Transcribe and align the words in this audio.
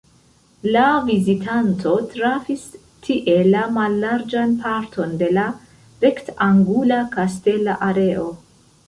La 0.75 0.83
vizitanto 1.09 1.91
trafis 2.13 2.63
tie 3.07 3.35
la 3.49 3.61
mallarĝan 3.75 4.55
parton 4.63 5.13
de 5.21 5.29
la 5.37 5.45
rektangula 6.07 6.99
kastela 7.19 7.77
areo. 7.91 8.27